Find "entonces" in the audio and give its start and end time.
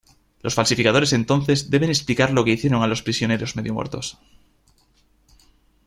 1.13-1.69